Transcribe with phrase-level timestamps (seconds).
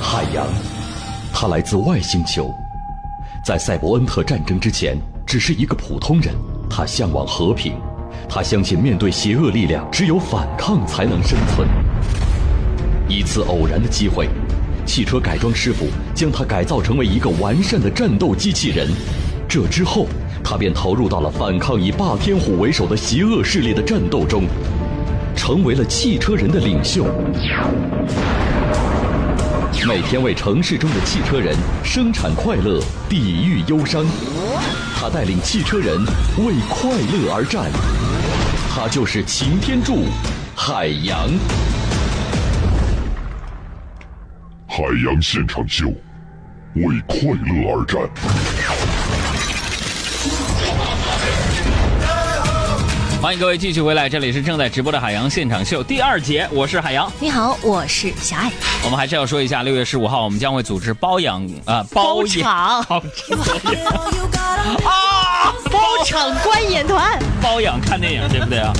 [0.00, 0.46] 海洋，
[1.32, 2.50] 他来自外星球，
[3.44, 4.96] 在赛博恩特战争之前，
[5.26, 6.34] 只是一个普通人。
[6.70, 7.74] 他向往和平，
[8.28, 11.68] 他相信面对邪恶力量，只有反抗才能生存。
[13.06, 14.28] 一次偶然的机会，
[14.86, 18.88] 汽车改装师傅将他改造成为一个完善的战斗机器人。
[19.46, 20.06] 这之后，
[20.42, 24.44] 他便投入到了反抗以霸天虎为首的邪恶势力的战斗中，
[25.34, 27.04] 成为了汽车人的领袖。
[29.86, 34.06] 每天为城市中的汽车人生产快乐，抵御忧伤。
[34.96, 35.98] 他带领汽车人
[36.38, 37.70] 为快乐而战。
[38.70, 40.04] 他就是擎天柱，
[40.54, 41.28] 海洋。
[44.66, 45.86] 海洋现场秀，
[46.74, 48.00] 为快乐而战。
[53.24, 57.10] 欢迎各位继续回来，这里是正在直播的海洋现场秀第二节，我是海洋。
[57.18, 58.52] 你好，我是小爱。
[58.84, 63.00] 我们还是要说一下，六月十五号我们将会组织包养啊包场 包
[64.84, 68.70] 啊包场观演团包养看电影，对不对啊？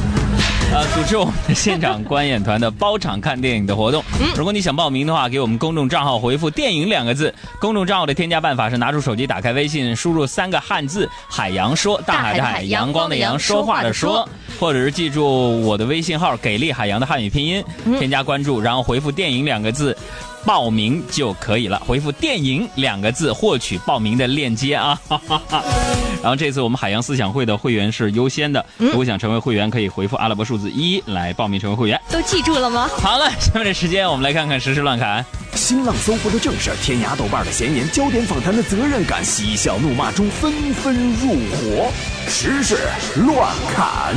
[0.72, 4.02] 呃，组织我们的现场观演团的包场看电影的活动。
[4.36, 7.32] 如果你想报名的话，给我们公众账号回复“电影”两个字。
[7.60, 17.62] 公众账号的添加办法是拿出手机，打开微信，输入三个汉字“海洋说”，大海的海，阳光的阳，说话的说，或者是记住我的微信号“给力海洋”的汉语拼音，
[17.98, 19.96] 添加关注，然后回复“电影”两个字。
[20.44, 24.98] 报名就可以了，回复“电影”两个字获取报名的链接啊。
[26.22, 32.00] 然后这次我们海洋思想会的会员是优先的，如果想成为会员，可以回复阿拉伯数字一来报名成为会员。
[32.10, 32.88] 都记住了吗？
[32.98, 35.24] 好了，下面的时间我们来看看时事乱侃。
[35.54, 41.90] 新浪搜狐的正事，天涯豆瓣的闲言，焦点访谈的责任感，嬉笑怒骂中纷纷入伙。
[42.26, 42.78] 时事
[43.16, 44.14] 乱侃。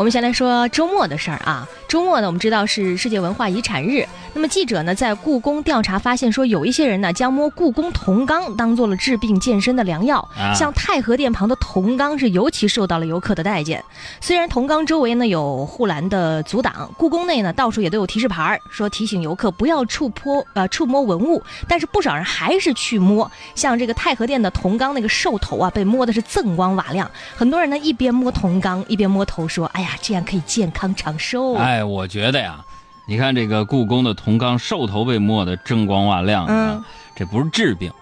[0.00, 1.68] 我们先来说周末的事儿啊。
[1.86, 4.02] 周末呢，我们知道是世界文化遗产日。
[4.32, 10.26] 那么记者呢，在故宫调查发现，说有一些人呢，将摸故宫铜缸当做了治病健身的良药。
[10.54, 13.84] 像太和殿旁的铜缸是尤其受到了游客的待见。
[14.20, 21.42] 虽然铜缸周围呢有护栏的阻挡，故宫内呢到处也都有提示牌儿，说提醒游客不要触摸呃触摸文物。
[21.68, 23.30] 但是不少人还是去摸。
[23.54, 27.10] 像这个太和殿的铜缸那个兽头啊，被摸的是锃光瓦亮。
[27.36, 32.64] 很多人呢一边摸铜缸一边摸头，说：“哎呀，这样可以健康长寿。”哎，我觉得呀。
[33.10, 36.80] 你看这个故宫的铜缸兽头被摸得锃光瓦亮的，
[37.16, 37.92] 这不是治病，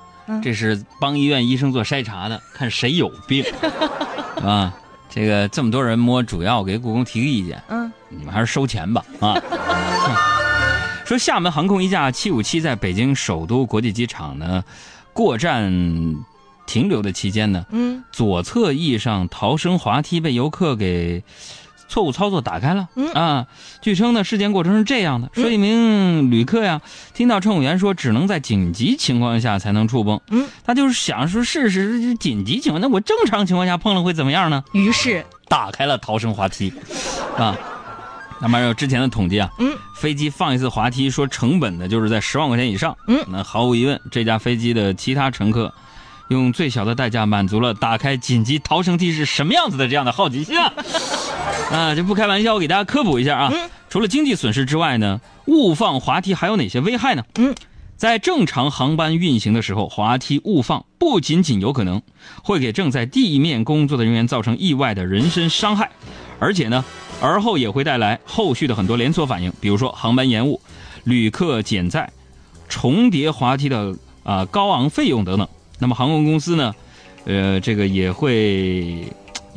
[0.42, 3.42] 这是帮医院医生做筛查的，看谁有病
[4.44, 4.70] 啊。
[5.08, 9.34] 这个这么多人摸，主要给故宫提个意见，嗯，你们还是收钱吧啊。
[11.06, 14.62] 说厦门航空一架757在北京首都国际机场呢
[15.14, 15.72] 过站
[16.66, 21.24] 停留的期间呢，嗯，左侧翼上逃生滑梯被游客给。
[21.88, 23.46] 错误操作打开了，啊，
[23.80, 26.80] 据称呢，事件过程是这样的：说一名旅客呀，
[27.14, 34.62] 听到乘务员说只能在紧急情况下才能触碰，嗯，他就是想说试试紧急情况，那我正常情况下碰了会怎么样呢？
[34.72, 35.24] 于是。
[35.48, 36.70] 打开了逃生滑梯，
[37.38, 37.56] 啊，
[38.38, 45.72] 那么有之前的统计啊，嗯，飞机放一次滑梯说成本呢就是在十万块钱以上，嗯，那毫无疑问，这架飞机的其他乘客。
[46.28, 50.70] 用最小的代价满足了打开紧急逃生梯是什么样子的这样的好奇心啊！
[51.72, 53.52] 啊，这不开玩笑，我给大家科普一下啊。
[53.90, 57.24] 除了经济损失之外呢，误放滑梯还有哪些危害呢？
[57.36, 57.54] 嗯，
[57.96, 62.00] 在正常航班运行的时候，滑梯误放不仅仅有可能
[62.42, 65.90] 会给正在地面工作的人员造成意外的人身伤害，
[66.38, 66.84] 而且呢，
[67.20, 70.60] 而后也会带来后续的很多连锁反应，比如说航班延误、
[71.04, 72.10] 旅客减载、
[72.68, 75.46] 重叠滑梯的啊高昂费用等等。
[75.78, 76.74] 那么航空公司呢，
[77.24, 79.04] 呃，这个也会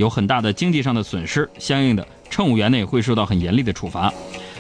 [0.02, 4.12] 有很大的经济上的损失，相应的乘务员呢也会受到很严厉的处罚。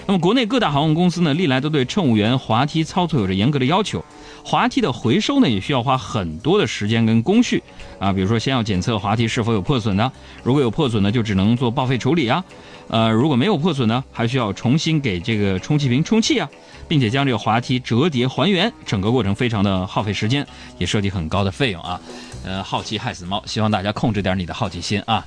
[0.08, 4.04] 那么国内各大航空公司呢，历来都对乘务员滑梯操作有着严格的要求，
[4.44, 7.64] 滑梯的回收呢也需要花很多的时间跟工序
[8.00, 10.12] 啊，比如说先要检测滑梯是否有破损呢，
[10.44, 12.44] 如果有破损呢，就只能做报废处理啊，
[12.88, 16.50] 呃，如果没有破损呢，还需要重新给这个充气瓶充气啊。
[16.88, 20.46] 并且将这个滑梯折叠还原，整个过程非常的耗费时间，
[20.78, 21.97] 也涉及很高的费用啊。
[22.44, 25.26] 呃，好奇害死猫，希望大家控制点你的好奇心啊。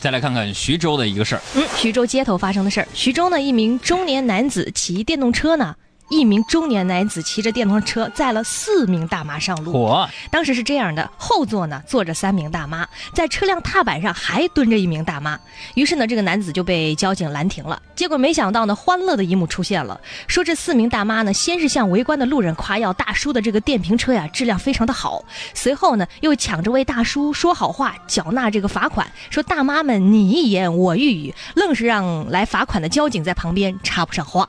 [0.00, 2.88] 再来看看徐州的一个事儿，嗯，徐州街头发生的事儿。
[2.94, 5.74] 徐州呢，一名中年男子骑电动车呢，
[6.08, 9.72] 一名中年男子骑着电动车载了四名大妈上路。
[9.72, 15.38] 嚯，当时是这样的，后座呢坐着三名大妈，在车辆踏板上还蹲着一名大妈。
[15.74, 17.80] 于是呢，这个男子就被交警拦停了。
[17.94, 25.22] 结果没想到呢，欢乐的一幕出现了，说这四名大妈呢，先是向围观的路人夸耀大叔的这个电瓶车呀质量非常的好，
[25.52, 34.48] 随后呢又抢着为大叔说好话，缴纳这个罚款，说大妈们你一言我一语，愣是让来罚款的交警在旁边插不上话。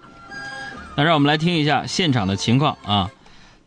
[1.00, 3.10] 那让我们来听一下现场的情况啊。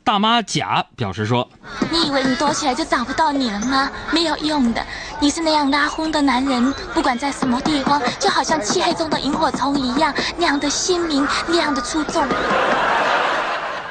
[0.05, 1.49] 大妈甲表示说
[1.91, 3.91] ：“你以为你躲起来就找不到你了吗？
[4.11, 4.85] 没有用的，
[5.19, 12.23] 你是那样拉轰的男人，不管在什么地方，就好像漆黑中的萤火虫一样，那样的鲜明，那样的出众。”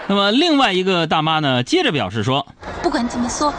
[0.06, 2.46] 那么另外一个大妈呢，接着表示说
[2.84, 3.52] ：“不管怎么说，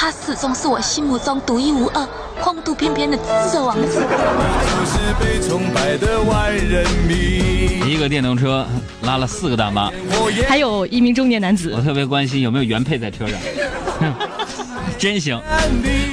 [0.00, 2.08] 他始终是我心目中独一无二。”
[2.42, 4.02] 风度翩翩的紫色王子，
[7.86, 8.66] 一个电动车
[9.02, 9.90] 拉了四个大妈，
[10.48, 11.74] 还有一名中年男子。
[11.76, 13.38] 我特别关心有没有原配在车上，
[14.98, 15.38] 真行。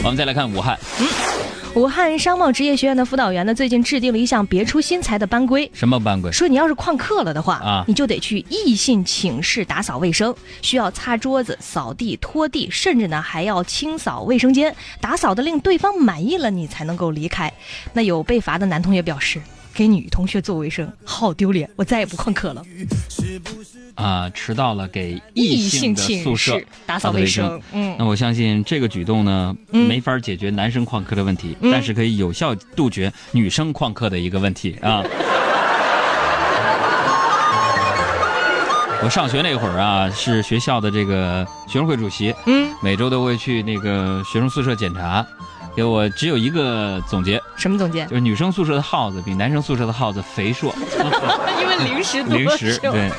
[0.04, 0.78] 我们再来看武汉。
[1.78, 5.70] 武汉商贸职业学院的辅导员呢，最近制定了一项别出心裁的班规。
[5.76, 6.32] 什么班规？
[6.32, 10.34] 说你要是旷课了的话啊，你就得去异性寝室打扫卫生，
[10.64, 17.54] 需要擦桌子、扫地、拖地，甚至呢还要清扫卫生间，打扫的令对方满意了，你才能够离开。
[17.94, 19.40] 那有被罚的男同学表示。
[19.76, 21.70] 给女同学做卫生，好丢脸！
[21.76, 22.64] 我再也不旷课了。
[23.96, 27.62] 啊，迟到了给异性的宿舍打扫卫生。
[27.72, 35.04] 嗯，那我相信这个举动呢，没法解决男生旷课的问题，但是可以有效杜绝女生旷课的一个问题啊。
[39.04, 45.26] 我上学那会儿啊，是学校的这个学生会主席，嗯，每周都会去那个学生宿舍检查。
[45.78, 48.04] 给我只有一个总结，什么总结？
[48.08, 50.74] 就是女生宿舍的耗子比男生宿舍的耗子肥硕，
[51.62, 53.12] 因为零食零食对。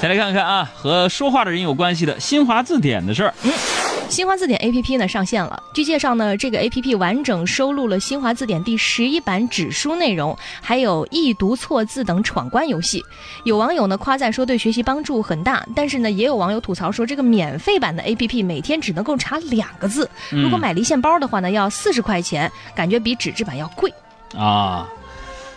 [0.00, 3.34] 再来看看啊，和说话的人有关系的新华字典的事儿。
[4.08, 5.62] 新华字典 APP 呢上线了。
[5.74, 13.04] 据介绍呢，这个 APP 完整收录了新华字典第十一版纸书内容，还有易读错字等闯关游戏。
[13.44, 23.92] 有网友呢夸赞说对学习帮助很大，但是呢也有网友吐槽说这个免费版的 APP 每天只能够查两个字，如果买离线包的话呢要四十块钱，感觉比纸质版要贵。
[24.34, 24.88] 啊，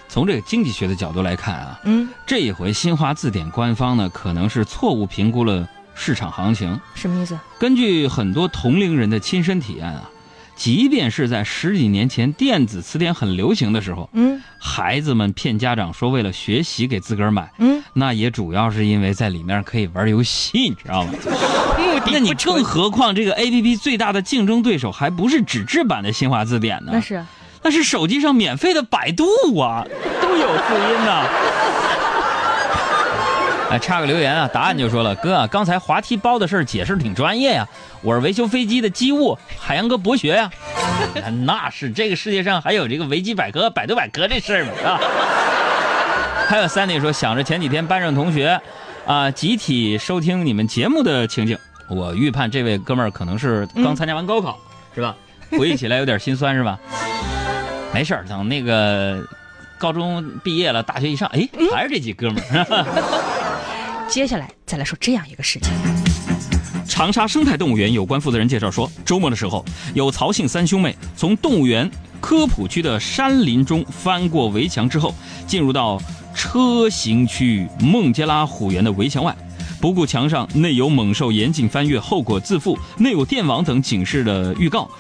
[0.10, 5.68] 从这个经济学的角度来看啊，嗯，这一回新华字典官方呢可能是错误评估了。
[6.04, 7.38] 市场行情什么意思？
[7.60, 10.10] 根据很多同龄人的亲身体验啊，
[10.56, 21.14] 即便是在十几年前电子词典很流行的时候，嗯，孩子们骗家长说为了学习给自个儿买，嗯，那也主要是因为在里面可以玩游戏，你知道吗？
[22.12, 26.94] 那你更何况这个 A P P 最大的竞争对手还不是纸质版的新华字典呢？
[26.94, 27.24] 那是，
[27.62, 29.24] 那是手机上免费的百度
[29.60, 29.86] 啊，
[30.20, 31.24] 都有字音呢。
[33.72, 34.50] 哎， 插个留言啊！
[34.54, 37.68] 答案就说了，哥，刚才滑梯包的事儿解释挺专业呀。
[38.02, 40.52] 我是维修飞机的机务，海洋哥博学呀。
[41.46, 44.72] 那是这个世界上还有这个维基百科、百度百科这事儿吗？
[44.84, 45.00] 啊。
[46.48, 48.60] 还有 Sandy 说，想着前几天班上同学，
[49.06, 51.58] 啊，集体收听你们节目的情景，
[51.88, 54.60] 我预判这位哥们儿可能是刚参加完高考，
[54.94, 55.16] 是吧？
[55.52, 56.78] 回忆起来有点心酸，是吧？
[57.94, 59.26] 没事儿，等那个
[59.78, 63.31] 高中毕业了，大学一上，哎，还是这几哥们儿。
[64.12, 65.72] 接下来再来说这样一个事情。
[66.86, 69.64] 长沙生态动物园有关负责人介绍说，周末的时候，
[69.94, 75.16] 有曹姓三兄妹从动物园科普区的山林中翻过围墙之后，
[75.48, 75.98] 进入到
[76.36, 79.34] 车行区孟加拉虎园的围墙外，
[79.80, 84.92] 不顾墙上内有猛兽严禁翻越，后果自负，内有电网等警示的预告。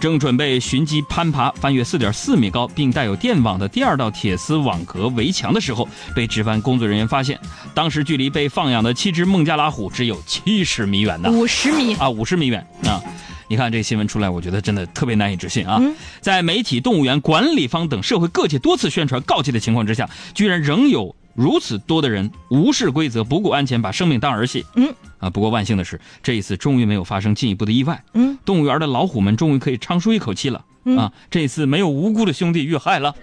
[0.00, 5.86] 正准备寻机攀爬翻越四点四米高并带有电网的第二道铁丝网格围墙的时候，
[6.16, 7.38] 被值班工作人员发现。
[7.74, 13.00] 当时距离被放养的七只孟加拉虎只有七十米远呢，五十米啊，五十米远啊！
[13.46, 15.78] 你看这新闻出来，我觉得真的特别难以置信啊！
[16.20, 21.14] 在媒体、动物园管理方等社会各界多次宣传告诫的情况之下，居然仍有。
[21.34, 24.66] 如此多的人无视规则、不顾安全，把生命当儿戏。
[24.76, 28.02] 嗯，啊，不过万幸的是，这一次终于没有发生进一步的意外。
[28.14, 30.64] 嗯，动物园的老虎们终于可以长舒一口气了。
[30.96, 33.14] 啊，这次没有无辜的兄弟遇害了。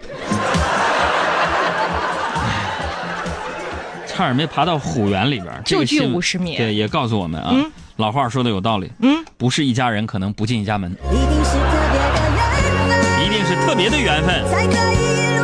[4.07, 5.61] 差点没爬到虎园里边。
[5.65, 6.55] 就距五十米。
[6.57, 7.53] 对，也告诉我们啊，
[7.97, 8.91] 老话说的有道理。
[8.99, 10.95] 嗯，不是一家人，可能不进一家门。
[11.11, 13.25] 一定是特别的缘分。
[13.25, 14.47] 一定是特别的缘分。
[14.49, 15.36] 才可以。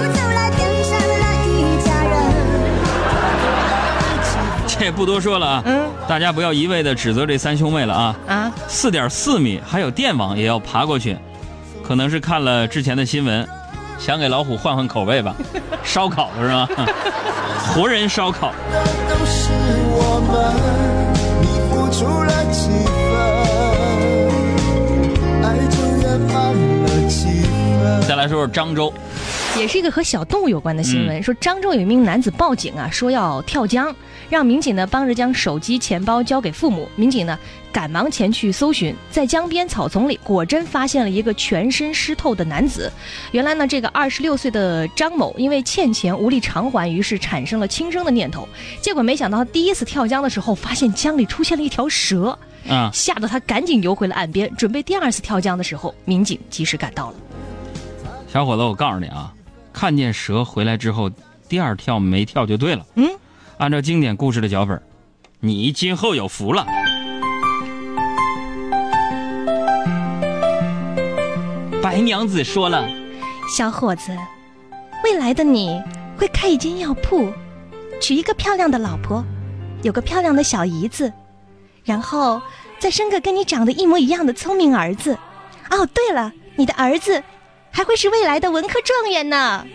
[4.83, 8.15] 也不多说了啊，嗯，大家不要一味的指责这三兄妹了啊。
[8.27, 11.17] 啊，四点四米还有电网也要爬过去，
[11.83, 13.47] 可能是看了之前的新闻，
[13.97, 15.35] 想给老虎换换口味吧，
[15.83, 16.67] 烧烤是吗？
[17.73, 18.51] 活人烧烤。
[19.09, 19.49] 都是
[19.89, 20.53] 我们，
[21.41, 22.33] 你付出了
[28.23, 28.91] 来说说漳州，
[29.57, 33.93] 也是一个和小动物有关的新闻，说漳州有一名男子报警啊，说要跳江，
[34.29, 36.87] 让民警呢帮着将手机、钱包交给父母。
[36.95, 37.37] 民警呢
[37.69, 42.89] 赶忙前去搜寻，在江边草丛里果真发现了一个全身湿透的男子。
[43.33, 48.47] 原来呢，这个二十六岁的张某因为欠钱无力偿还，于是产生了轻生的念头。
[48.81, 52.39] 结果没想到他第一次跳江的时候，发现江里出现了一条蛇，
[52.69, 54.49] 啊、吓得他赶紧游回了岸边。
[54.55, 57.15] 准备第二次跳江的时候，民警及时赶到了。
[58.33, 59.31] 小伙子，我告诉你啊，
[59.71, 61.07] 看见蛇回来之后，
[61.47, 62.83] 第二跳没跳就对了。
[62.95, 63.07] 嗯，
[63.59, 64.81] 按照经典故事的脚本，
[65.39, 66.65] 你今后有福了。
[71.79, 72.89] 白娘子说了，
[73.55, 74.17] 小伙子，
[75.03, 75.79] 未来的你
[76.17, 77.31] 会开一间药铺，
[78.01, 79.23] 娶一个漂亮的老婆，
[79.83, 81.13] 有个漂亮的小姨子，
[81.83, 82.41] 然后
[82.79, 85.15] 再生个跟你长得一模一样的聪明儿子。
[85.69, 87.21] 哦，对了，你的儿子
[87.73, 89.65] 还会是未来的文科状元呢。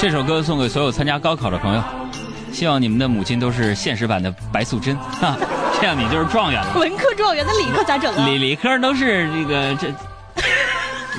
[0.00, 1.82] 这首歌送给所有参加高考的朋友，
[2.52, 5.36] 希望你们的母亲都是现实版的白素贞，啊，
[5.80, 6.78] 这样你就是状元了。
[6.78, 8.24] 文科状元，那理科咋整啊？
[8.24, 9.88] 理理科都是这个这，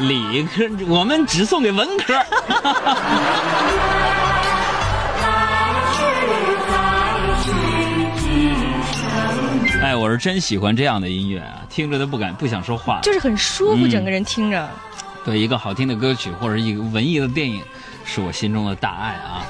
[0.07, 2.13] 理科我们只送给文科。
[9.81, 12.99] 哎，我是真喜欢这样的音乐啊，听着都不敢不想说话。
[13.01, 14.69] 就是很舒服，嗯整个人听着。
[15.23, 17.63] 对一个好听的歌曲或者一个文艺的电影，
[18.05, 19.45] 是我心中的大爱啊。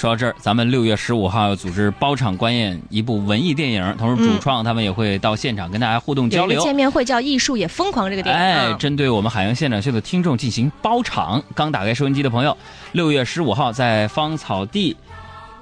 [0.00, 6.58] 说到这儿，咱们六月十五号要组织包场观演一部文艺电影，同时主创他们也会到现场跟大家互动交流。
[6.62, 8.76] 见面会叫《艺术也疯狂》这个电影哎，啊。
[8.78, 11.42] 针对我们海洋现场秀的听众进行包场。
[11.54, 12.56] 刚打开收音机的朋友，
[12.92, 15.09] 六月十五号在芳草地呃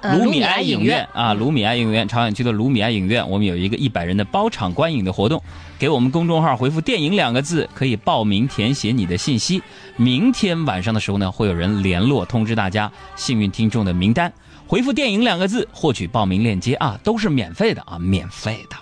[0.01, 5.41] 卢米埃影影院啊，卢米埃影院朝阳区的卢米埃影院，我们有一个一百人的包场观影的活动。
[5.77, 9.61] 给我们公众号回复“电影”两个字，可以报名填写你的信息。
[9.97, 14.31] 明天晚上的时候呢，会有人联络通知大家幸运听众的名单。
[14.67, 18.75] 回复“电影”两个字，获取报名链接啊，都是免费的啊，免费的。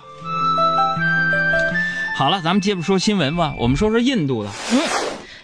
[2.16, 3.54] 好了，咱们接着说新闻吧。
[3.58, 4.50] 我们说说印度的。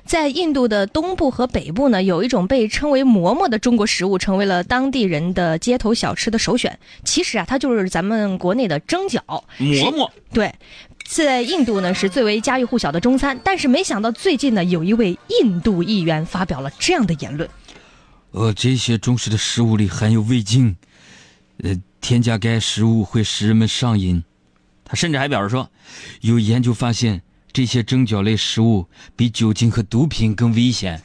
[0.05, 6.79] 在印度的东部和北部呢，有一种被称为馍馍的中国食物，成为了当地人的街头小吃的首选。
[7.05, 9.21] 其实啊，它就是咱们国内的蒸饺。
[9.59, 10.55] 馍馍对，
[11.07, 17.49] 在印度呢是最为家喻户晓的中餐，但是没想到最近呢，有一位印度议员发表了这样的言论。
[18.33, 20.77] 呃，这些中式的食物里含有味精，
[21.63, 24.23] 呃，添加该食物会使人们上瘾。
[24.85, 25.71] 他甚至还表示说，
[26.21, 27.23] 有研究发现，
[27.55, 28.85] 这些蒸饺类食物
[29.15, 31.01] 比酒精和毒品更危险。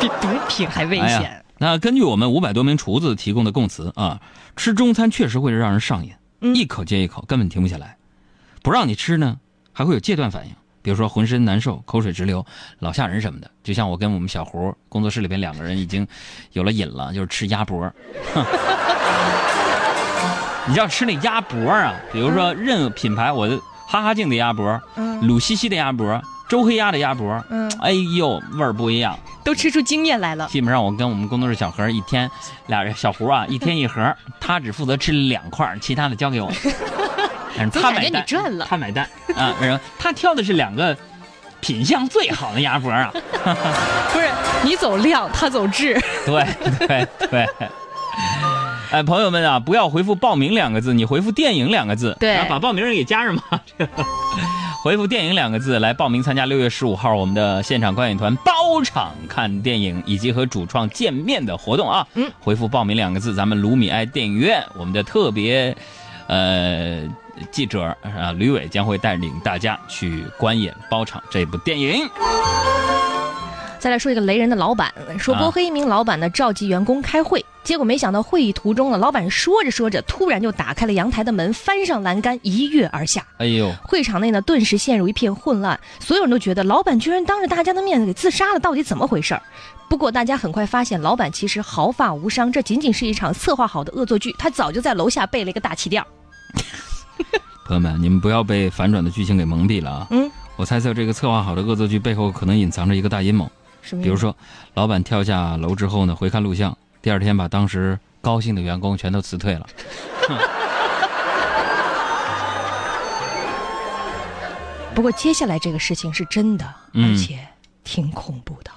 [0.00, 4.20] 比毒品还危哎，那根据我们五百多名厨子提供的供词啊，
[4.56, 7.96] 吃中餐确实会让人上瘾，嗯一口接一口，根本停不下来。
[8.62, 9.36] 不让你吃呢，
[9.72, 12.46] 还会有戒断反应，比如说浑身难受、口水直流、
[12.78, 13.50] 老吓人什么的。
[13.64, 16.06] 就像我跟我们小胡工作室里边两个人已经
[16.52, 17.92] 有了瘾了，就是吃鸭脖。
[18.32, 18.44] 哼
[20.68, 23.58] 你要吃那鸭脖啊，比如说任品牌，我的
[23.90, 29.18] 哈哈镜的鸭脖，嗯鲁西西的鸭脖，周黑鸭的鸭脖，嗯，哎呦，味儿不一样。
[29.42, 30.46] 都吃出经验来了。
[30.46, 32.30] 基本上我跟我们工作室小何一天，
[32.68, 36.48] 俩人小胡啊， 一天一盒，他只负责吃两块，其他的交给我。
[37.58, 39.04] 但是他买单，你赚了他买单
[39.34, 40.96] 啊，然后他挑的是两个
[41.60, 43.10] 品相最好的鸭脖啊，
[44.12, 44.28] 不是
[44.62, 46.00] 你走量，他走质。
[46.24, 46.46] 对
[46.86, 47.48] 对对。
[48.90, 53.62] 哎，朋友们啊，不要回复“报名”两个字，你回复“电影”两个字，对把报名人给加上吧。
[53.78, 54.04] 这 个
[54.82, 62.04] 回复“电影”两个字来报名参加六月十五号我们的现场观影团包场看电影以及和主创见面的活动啊。
[62.14, 65.76] 嗯，回复“报名”两个字，咱们卢米埃电影院我们的特别
[66.26, 67.02] 呃
[67.52, 72.08] 记者啊吕伟将会带领大家去观演包场这部电影。
[73.78, 83.24] 再来说一个雷人的老板，说啊波黑一名老板呢召集员工开会，结果没想到会议途中呢，老板说着说着，突然就打开了阳台的门，翻上栏杆，一跃而下。
[83.38, 89.42] 哎呦，会场内呢顿时陷入一片混乱，所有人都觉得老板居然当着大家的面子给自杀了，到底怎么回事儿？
[89.88, 96.06] 不过大家很快发现，老板其实毫发无伤，这仅仅是一场策划好的恶作剧，他早就在楼下备了一个大气垫儿。
[97.66, 100.06] 朋友们，你们不要被反转的剧情给蒙蔽了啊！
[100.10, 103.50] 嗯，我猜测这个策划好的恶作剧背后可能隐藏着一个大阴谋。
[104.02, 104.34] 比如说，
[104.74, 109.66] 老板跳下楼之后呢，回看录像，第二天把当时高兴的员工全都辞退了。
[114.94, 117.38] 不过接下来这个事情是真的，嗯而且
[117.82, 118.70] 挺恐怖的。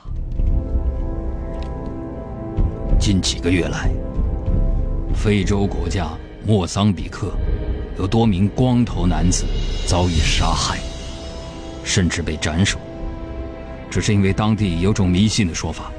[2.99, 3.89] 近几个月来，
[5.13, 6.07] 非洲国家
[6.45, 7.33] 莫桑比克
[7.97, 9.43] 有多名光头男子
[9.85, 10.79] 遭遇杀害，
[11.83, 12.79] 甚至被斩首。
[13.89, 15.91] 只是因为当地有种迷信的说法，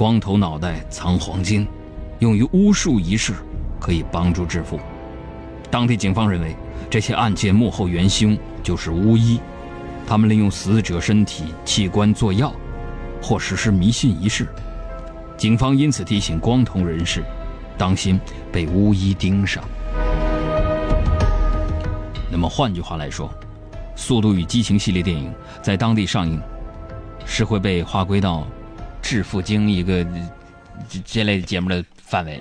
[0.00, 1.68] 光头脑袋藏黄金，
[2.20, 3.34] 用于巫术仪式，
[3.78, 4.80] 可以帮助致富。
[5.70, 6.56] 当地警方认为，
[6.88, 9.38] 这些案件幕后元凶就是巫医，
[10.06, 12.50] 他们利用死者身体器官做药，
[13.20, 14.48] 或实施迷信仪式。
[15.36, 17.22] 警方因此提醒光头人士，
[17.76, 18.18] 当心
[18.50, 19.62] 被巫医盯上。
[22.32, 23.28] 那么换句话来说，
[23.94, 25.30] 《速度与激情》系列电影
[25.60, 26.40] 在当地上映，
[27.26, 28.46] 是会被划归到
[29.10, 30.06] 致富经一个
[30.88, 32.40] 这这类节目的范围。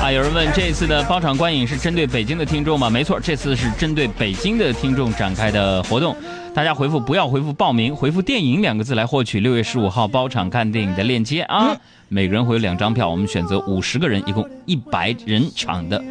[0.00, 2.88] 啊，有人问这次的包场观影是针对北京的听众吗？
[2.88, 6.16] 没错，这次是针对北京的听众展开的活动。
[6.54, 11.76] 大家回复不要回复报名，回复“电影”两个字来获取六月十五号包场看电影的链接啊！
[12.08, 16.02] 每个人会有两张票，我们选择五十个人，一共一百人场的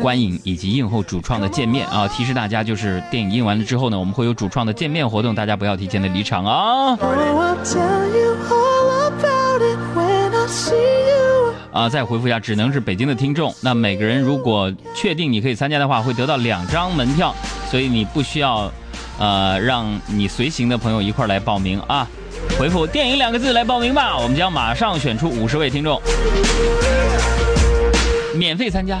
[0.00, 2.06] 观影以及映后主创的见面啊！
[2.06, 6.96] 提示大家，就是电影映完了之后呢，我们会有主创的见面活动，大家不要提前的离场啊！
[11.72, 13.54] 啊，再回复一下，只能是北京的听众。
[13.60, 17.34] 那每个人如果确定你可以参加的话，会得到两张门票，
[17.70, 18.72] 所以你不需要，
[19.18, 22.06] 呃，让你随行的朋友一块来报名啊。
[22.58, 26.00] 回复“电影”两个字来报名吧，我们将马上选出五十位听众，
[28.34, 29.00] 免费参加。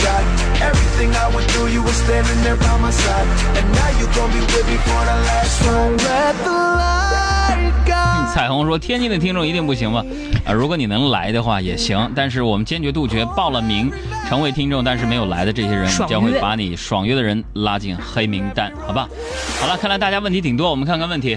[1.01, 3.27] Everything I went through, you were standing there by my side.
[3.57, 5.97] And now you gon' be with me for the last one.
[5.97, 8.31] Let the light guide.
[8.31, 10.05] 彩虹说：“天津的听众一定不行吧？
[10.45, 13.91] 啊，如果你能来的话也行，但是我们坚决杜绝报了名
[14.29, 19.09] 成为听众但是没有来的这些人，我们将会把你爽约的人拉进黑名单，好吧？
[19.59, 21.29] 好了，看来大家问题挺多，我们看看问题。